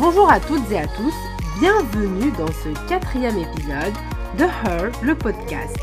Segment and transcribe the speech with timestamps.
[0.00, 1.14] Bonjour à toutes et à tous,
[1.58, 3.92] bienvenue dans ce quatrième épisode
[4.38, 5.76] de Her, le podcast.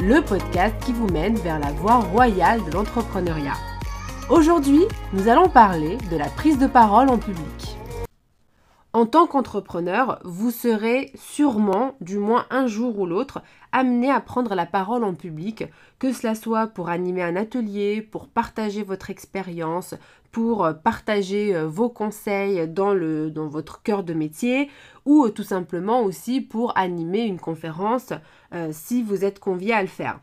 [0.00, 3.58] Le podcast qui vous mène vers la voie royale de l'entrepreneuriat.
[4.30, 7.77] Aujourd'hui, nous allons parler de la prise de parole en public.
[8.98, 14.56] En tant qu'entrepreneur, vous serez sûrement, du moins un jour ou l'autre, amené à prendre
[14.56, 15.66] la parole en public,
[16.00, 19.94] que cela soit pour animer un atelier, pour partager votre expérience,
[20.32, 22.92] pour euh, partager euh, vos conseils dans,
[23.46, 24.68] votre cœur de métier,
[25.06, 28.12] ou euh, tout simplement aussi pour animer une conférence
[28.72, 30.18] si vous êtes convié à le faire.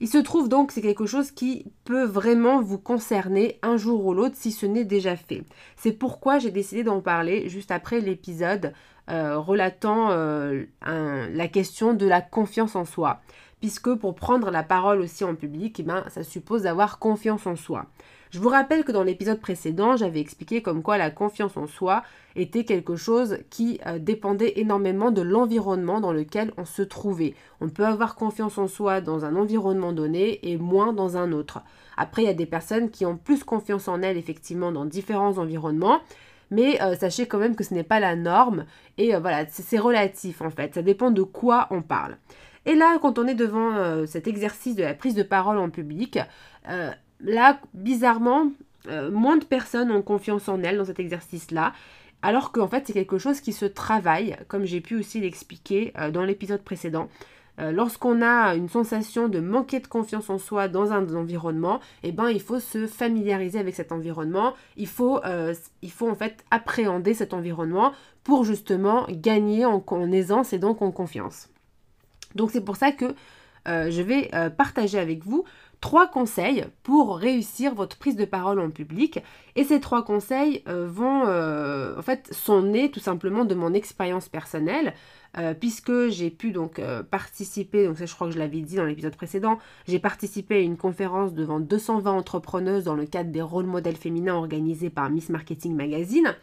[0.00, 4.04] Il se trouve donc que c'est quelque chose qui peut vraiment vous concerner un jour
[4.04, 5.44] ou l'autre si ce n'est déjà fait.
[5.76, 8.72] C'est pourquoi j'ai décidé d'en parler juste après l'épisode
[9.08, 13.20] euh, relatant euh, la question de la confiance en soi.
[13.66, 17.56] Puisque pour prendre la parole aussi en public, eh ben, ça suppose d'avoir confiance en
[17.56, 17.86] soi.
[18.30, 22.04] Je vous rappelle que dans l'épisode précédent, j'avais expliqué comme quoi la confiance en soi
[22.36, 27.34] était quelque chose qui euh, dépendait énormément de l'environnement dans lequel on se trouvait.
[27.60, 31.58] On peut avoir confiance en soi dans un environnement donné et moins dans un autre.
[31.96, 35.38] Après, il y a des personnes qui ont plus confiance en elles effectivement dans différents
[35.38, 36.02] environnements.
[36.52, 38.66] Mais euh, sachez quand même que ce n'est pas la norme
[38.98, 42.18] et euh, voilà, c'est relatif en fait, ça dépend de quoi on parle.
[42.66, 46.18] Et là, quand on est devant cet exercice de la prise de parole en public,
[47.20, 48.50] là, bizarrement,
[48.88, 51.72] euh, moins de personnes ont confiance en elles dans cet exercice-là.
[52.22, 56.10] Alors qu'en fait, c'est quelque chose qui se travaille, comme j'ai pu aussi l'expliquer euh,
[56.10, 57.08] dans l'épisode précédent.
[57.58, 62.12] Euh, lorsqu'on a une sensation de manquer de confiance en soi dans un environnement, eh
[62.12, 64.54] ben, il faut se familiariser avec cet environnement.
[64.76, 67.92] Il faut en fait appréhender cet environnement
[68.24, 71.48] pour justement gagner en aisance et donc en confiance.
[72.34, 73.14] Donc c'est pour ça que
[73.66, 75.44] je vais partager avec vous
[75.80, 79.20] trois conseils pour réussir votre prise de parole en public.
[79.54, 83.74] Et ces trois conseils euh, vont, euh, en fait, sont nés tout simplement de mon
[83.74, 84.94] expérience personnelle.
[85.38, 88.86] Euh, puisque j'ai pu donc participer, donc ça je crois que je l'avais dit dans
[88.86, 93.66] l'épisode précédent, j'ai participé à une conférence devant 220 entrepreneuses dans le cadre des rôles
[93.66, 96.34] modèles féminins organisés par Miss Marketing Magazine.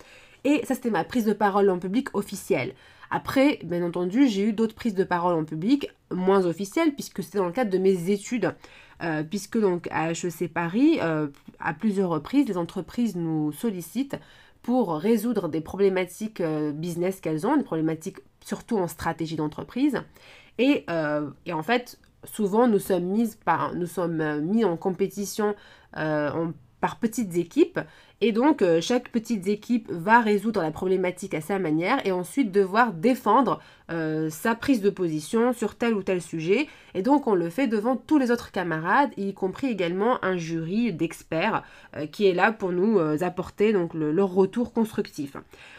[0.43, 2.75] Et ça, c'était ma prise de parole en public officielle.
[3.15, 7.37] Après, bien entendu, j'ai eu d'autres prises de parole en public moins officielles, puisque c'était
[7.37, 8.55] dans le cadre de mes études.
[9.03, 11.27] Euh, puisque donc à HEC Paris, euh,
[11.59, 14.17] à plusieurs reprises, les entreprises nous sollicitent
[14.63, 20.01] pour résoudre des problématiques euh, business qu'elles ont, des problématiques surtout en stratégie d'entreprise.
[20.57, 25.53] Et, en fait, souvent nous sommes, mises par, nous sommes mis en compétition
[26.83, 27.79] par petites équipes
[28.25, 32.53] et donc, euh, chaque petite équipe va résoudre la problématique à sa manière et ensuite
[32.53, 33.59] devoir défendre
[33.91, 36.69] euh, sa prise de position sur tel ou tel sujet.
[36.93, 40.93] Et donc, on le fait devant tous les autres camarades, y compris également un jury
[40.93, 41.63] d'experts
[41.97, 45.35] euh, qui est là pour nous apporter donc, leur retour constructif.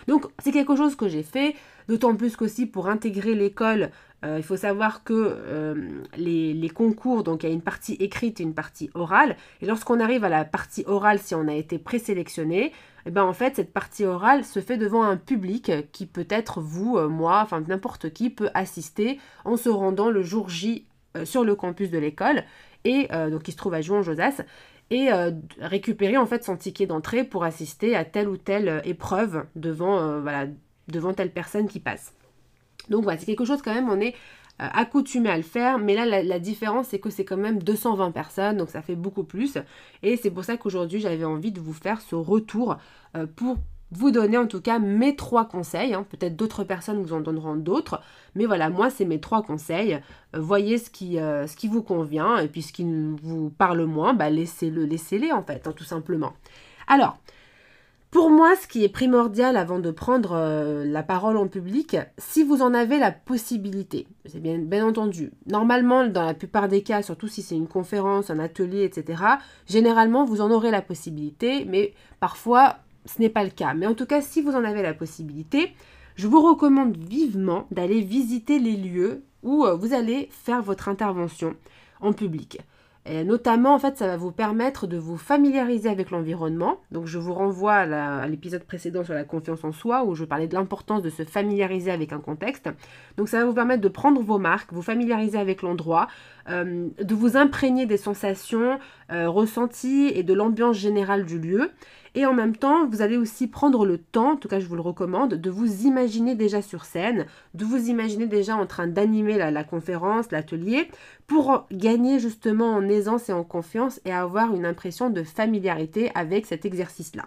[0.07, 1.57] Donc, c'est quelque chose que j'ai fait,
[1.89, 3.91] d'autant plus qu'aussi pour intégrer l'école,
[4.27, 5.77] il faut savoir que
[6.17, 9.37] les, les, concours, donc il y a une partie écrite et une partie orale.
[9.61, 12.73] Et lorsqu'on arrive à la partie orale, si on a été présélectionné,
[13.07, 16.61] eh ben en fait cette partie orale se fait devant un public qui peut être
[16.61, 20.87] vous, euh, moi, enfin n'importe qui peut assister en se rendant le jour J
[21.17, 22.45] euh, sur le campus de l'école
[22.85, 24.43] et euh, donc qui se trouve à Jouan-Josas
[24.91, 25.09] et
[25.61, 30.47] récupérer en fait son ticket d'entrée pour assister à telle ou telle épreuve devant voilà
[30.89, 32.13] devant telle personne qui passe.
[32.89, 34.15] Donc voilà, c'est quelque chose quand même, on est
[34.63, 38.13] euh, accoutumé à le faire, mais là la, différence c'est que c'est quand même 220
[38.13, 39.59] personnes, donc ça fait beaucoup plus.
[40.05, 42.77] Et c'est pour ça qu'aujourd'hui j'avais envie de vous faire ce retour
[43.17, 43.57] euh, pour
[43.91, 45.95] vous donner en tout cas mes trois conseils.
[45.95, 46.07] Hein.
[46.09, 48.01] Peut-être d'autres personnes vous en donneront d'autres,
[48.37, 50.01] mais voilà, moi c'est mes trois conseils.
[50.37, 51.19] Euh, voyez ce qui,
[51.67, 55.73] vous convient et puis ce qui vous parle moins, bah laissez-le, laissez-les en fait, hein,
[55.75, 56.33] tout simplement.
[56.87, 57.19] Alors,
[58.15, 62.45] pour moi, ce qui est primordial avant de prendre euh, la parole en public, si
[62.45, 67.27] vous en avez la possibilité, c'est bien, entendu, normalement, dans la plupart des cas, surtout
[67.27, 69.21] si c'est une conférence, un atelier, etc.,
[69.67, 73.75] généralement, vous en aurez la possibilité, mais parfois, ce n'est pas le cas.
[73.75, 75.73] Mais en tout cas, si vous en avez la possibilité,
[76.15, 81.57] je vous recommande vivement d'aller visiter les lieux où euh, vous allez faire votre intervention
[82.01, 82.61] en public.
[83.07, 86.79] Notamment, en fait, ça va vous permettre de vous familiariser avec l'environnement.
[86.91, 90.49] Donc, je vous renvoie à l'épisode précédent sur la confiance en soi, où je parlais
[90.49, 92.71] de l'importance de se familiariser avec un contexte.
[93.19, 96.07] Donc, ça va vous permettre de prendre vos marques, vous familiariser avec l'endroit,
[96.49, 98.79] euh, de vous imprégner des sensations
[99.13, 101.71] euh, ressenties et de l'ambiance générale du lieu.
[102.17, 104.77] Et en même temps, vous allez aussi prendre le temps, en tout cas je vous
[104.77, 109.37] le recommande, de vous imaginer déjà sur scène, de vous imaginer déjà en train d'animer
[109.37, 110.89] la, conférence, l'atelier,
[111.27, 116.47] pour gagner justement en aisance et en confiance et avoir une impression de familiarité avec
[116.47, 117.25] cet exercice-là.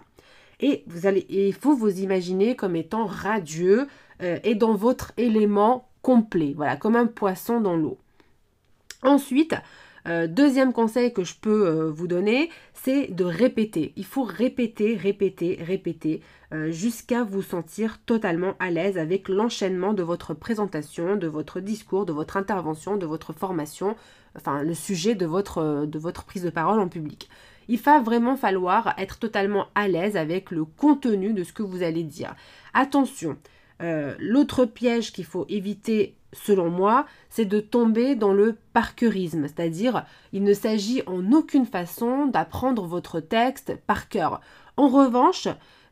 [0.60, 3.86] Et vous allez, il faut vous imaginer comme étant radieux
[4.22, 7.98] euh, et dans votre élément complet, voilà, comme un poisson dans l'eau.
[9.02, 9.54] Ensuite,
[10.08, 13.92] euh, deuxième conseil que je peux euh, vous donner, c'est de répéter.
[13.96, 16.22] Il faut répéter, répéter, répéter
[16.52, 22.06] euh, jusqu'à vous sentir totalement à l'aise avec l'enchaînement de votre présentation, de votre discours,
[22.06, 23.96] de votre intervention, de votre formation,
[24.34, 27.28] enfin le sujet de votre, de votre prise de parole en public.
[27.68, 31.82] Il va vraiment falloir être totalement à l'aise avec le contenu de ce que vous
[31.82, 32.34] allez dire.
[32.72, 33.36] Attention,
[34.18, 40.42] l'autre piège qu'il faut éviter selon moi, c'est de tomber dans le parquerisme, c'est-à-dire il
[40.42, 44.40] ne s'agit en aucune façon d'apprendre votre texte par cœur.
[44.76, 45.48] En revanche,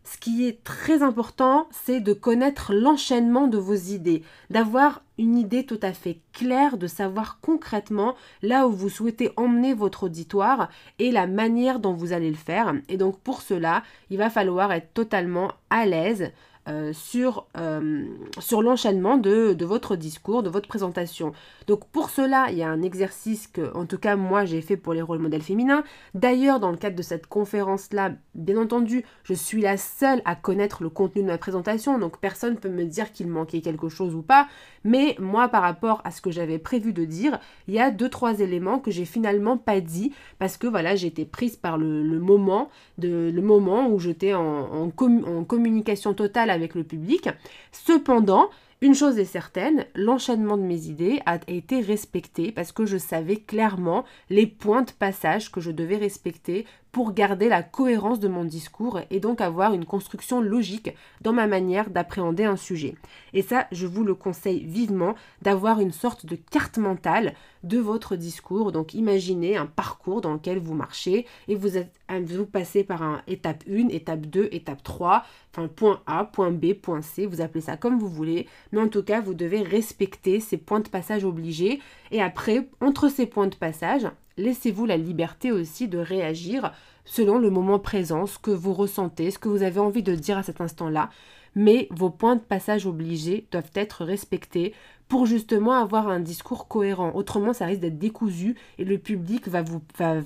[0.07, 5.67] ce qui est très important, c'est de connaître l'enchaînement de vos idées, d'avoir une idée
[5.67, 10.69] tout à fait claire, de savoir concrètement là où vous souhaitez emmener votre auditoire
[11.01, 12.73] et la manière dont vous allez le faire.
[12.89, 16.31] Et donc pour cela, il va falloir être totalement à l'aise
[16.69, 18.05] euh, sur, euh,
[18.39, 21.33] sur l'enchaînement de, de, votre discours, de votre présentation.
[21.67, 24.77] Donc pour cela, il y a un exercice que, en tout cas, moi j'ai fait
[24.77, 25.85] pour les rôles modèles féminins.
[26.15, 30.83] D'ailleurs, dans le cadre de cette conférence-là, bien entendu, je suis la seule à connaître
[30.83, 34.15] le contenu de ma présentation, donc personne ne peut me dire qu'il manquait quelque chose
[34.15, 34.47] ou pas.
[34.85, 38.09] Mais moi, par rapport à ce que j'avais prévu de dire, il y a deux,
[38.09, 42.69] trois éléments que j'ai finalement pas dit parce que voilà, été prise par le, moment,
[42.99, 47.29] de, le moment où j'étais en, en communication totale le public.
[47.73, 48.49] Cependant,
[48.83, 53.37] une chose est certaine, l'enchaînement de mes idées a été respecté parce que je savais
[53.37, 58.47] clairement les points de passage que je devais respecter pour garder la cohérence de mon
[58.47, 62.95] discours et donc avoir une construction logique dans ma manière d'appréhender un sujet.
[63.35, 67.35] Et ça, je vous le conseille vivement d'avoir une sorte de carte mentale
[67.65, 68.73] de votre discours.
[68.73, 73.21] Donc imaginez un parcours dans lequel vous marchez et vous, êtes, vous passez par un
[73.27, 75.23] étape 1, étape 2, étape 3,
[75.53, 78.89] enfin point A, point B, point C, vous appelez ça comme vous voulez, mais en
[78.89, 81.79] tout cas, vous devez respecter ces points de passage obligés
[82.11, 84.07] et après, entre ces points de passage,
[84.37, 86.73] laissez-vous la liberté aussi de réagir
[87.05, 90.39] selon le moment présent, ce que vous ressentez, ce que vous avez envie de dire
[90.39, 91.11] à cet instant-là.
[91.55, 94.75] Mais vos points de passage obligés doivent être respectés
[95.09, 97.13] pour justement avoir un discours cohérent.
[97.15, 99.65] Autrement, ça risque d'être décousu et le public va,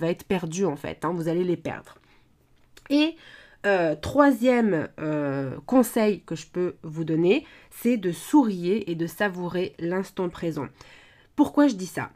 [0.03, 1.05] être perdu en fait.
[1.05, 1.13] Hein.
[1.15, 1.97] vous allez les perdre.
[2.89, 3.15] Et
[3.67, 9.75] euh, troisième euh, conseil que je peux vous donner, c'est de sourire et de savourer
[9.79, 10.67] l'instant présent.
[11.37, 12.11] Pourquoi je dis ça?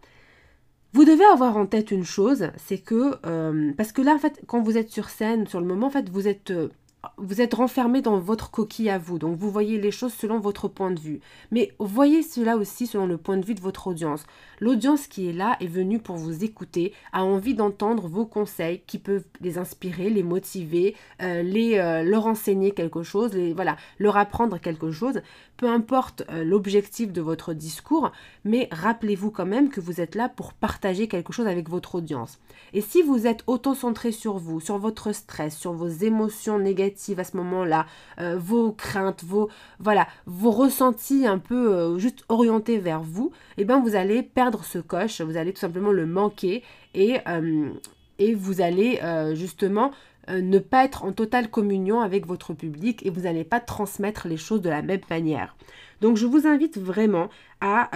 [0.94, 4.40] Vous devez avoir en tête une chose, c'est que, euh, parce que là, en fait,
[4.46, 6.68] quand vous êtes sur scène, sur le moment, en fait, vous êtes euh,
[7.16, 10.68] vous êtes renfermé dans votre coquille à vous, donc vous voyez les choses selon votre
[10.68, 11.20] point de vue.
[11.50, 14.24] Mais voyez cela aussi selon le point de vue de votre audience.
[14.60, 18.98] L'audience qui est là est venue pour vous écouter, a envie d'entendre vos conseils qui
[18.98, 24.58] peuvent les inspirer, les motiver, euh, les, euh, leur enseigner quelque chose, voilà, leur apprendre
[24.58, 25.20] quelque chose.
[25.56, 28.10] Peu importe euh, l'objectif de votre discours,
[28.44, 32.38] mais rappelez-vous quand même que vous êtes là pour partager quelque chose avec votre audience.
[32.72, 37.24] Et si vous êtes auto-centré sur vous, sur votre stress, sur vos émotions négatives, à
[37.24, 37.86] ce moment-là,
[38.20, 43.62] euh, vos craintes, vos voilà, vos ressentis un peu euh, juste orientés vers vous, et
[43.62, 46.62] eh bien vous allez perdre ce coche, vous allez tout simplement le manquer
[46.94, 47.70] et, euh,
[48.18, 49.00] et vous allez
[49.34, 49.90] justement
[50.28, 54.36] ne pas être en totale communion avec votre public et vous n'allez pas transmettre les
[54.36, 55.56] choses de la même manière.
[56.00, 57.28] Donc je vous invite vraiment
[57.60, 57.90] à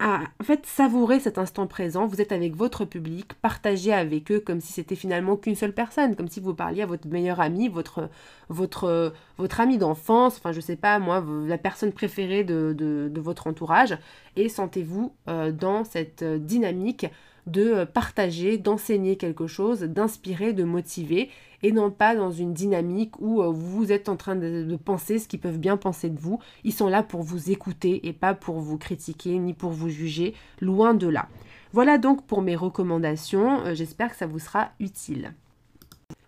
[0.00, 2.06] en fait savourer cet instant présent.
[2.06, 6.16] Vous êtes avec votre public, partagez avec eux comme si c'était finalement qu'une seule personne,
[6.16, 8.08] comme si vous parliez à votre meilleur ami, votre,
[8.48, 13.98] votre, votre ami d'enfance, enfin je sais pas moi, la personne préférée de, votre entourage,
[14.36, 17.06] et sentez-vous euh, dans cette dynamique
[17.50, 21.30] de partager, d'enseigner quelque chose, d'inspirer, de motiver,
[21.62, 25.28] et non pas dans une dynamique où euh, vous êtes en train de, penser ce
[25.28, 26.38] qu'ils peuvent bien penser de vous.
[26.64, 30.34] Ils sont là pour vous écouter et pas pour vous critiquer ni pour vous juger,
[30.60, 31.28] loin de là.
[31.72, 35.34] Voilà donc pour mes recommandations, euh, j'espère que ça vous sera utile.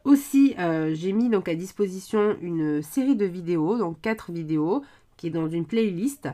[0.05, 4.83] Aussi, euh, j'ai mis donc à disposition une série de vidéos, donc quatre vidéos,
[5.17, 6.29] qui est dans une playlist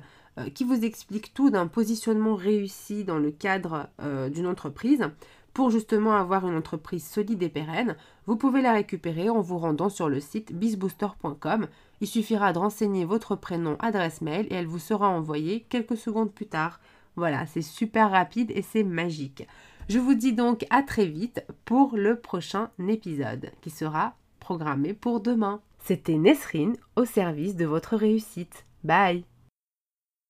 [0.55, 3.89] qui vous explique tout d'un positionnement réussi dans le cadre
[4.31, 5.11] d'une entreprise
[5.59, 9.89] pour justement avoir une entreprise solide et pérenne, vous pouvez la récupérer en vous rendant
[9.89, 11.67] sur le site bizbooster.com.
[12.01, 16.33] Il suffira de renseigner votre prénom, adresse mail et elle vous sera envoyée quelques secondes
[16.33, 16.79] plus tard.
[17.17, 19.49] Voilà, c'est super rapide et c'est magique.
[19.89, 25.21] Je vous dis donc à très vite pour le prochain épisode qui sera programmé pour
[25.21, 25.61] demain.
[25.81, 28.65] C'était Nesrine au service de votre réussite.
[28.85, 29.25] Bye